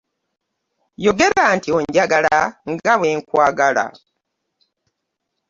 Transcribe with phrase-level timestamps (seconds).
[1.03, 2.37] Yogera nti onjagala
[2.71, 3.85] nga bwenkwagala.